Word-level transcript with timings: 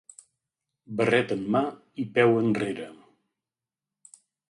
Barret 1.01 1.35
en 1.37 1.45
mà 1.57 1.63
i 2.05 2.09
peu 2.17 2.37
enrere. 2.41 2.91